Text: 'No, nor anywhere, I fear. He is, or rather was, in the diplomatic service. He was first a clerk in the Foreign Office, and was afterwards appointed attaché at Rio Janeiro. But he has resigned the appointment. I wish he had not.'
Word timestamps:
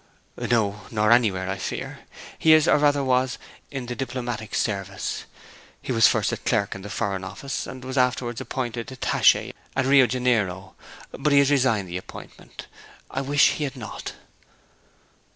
'No, 0.35 0.81
nor 0.89 1.11
anywhere, 1.11 1.47
I 1.47 1.59
fear. 1.59 1.99
He 2.39 2.53
is, 2.53 2.67
or 2.67 2.79
rather 2.79 3.03
was, 3.03 3.37
in 3.69 3.85
the 3.85 3.93
diplomatic 3.95 4.55
service. 4.55 5.25
He 5.79 5.91
was 5.91 6.07
first 6.07 6.31
a 6.31 6.37
clerk 6.37 6.73
in 6.73 6.81
the 6.81 6.89
Foreign 6.89 7.23
Office, 7.23 7.67
and 7.67 7.85
was 7.85 7.99
afterwards 7.99 8.41
appointed 8.41 8.87
attaché 8.87 9.53
at 9.75 9.85
Rio 9.85 10.07
Janeiro. 10.07 10.73
But 11.11 11.33
he 11.33 11.37
has 11.37 11.51
resigned 11.51 11.87
the 11.87 11.97
appointment. 11.97 12.65
I 13.11 13.21
wish 13.21 13.51
he 13.51 13.63
had 13.63 13.75
not.' 13.75 14.13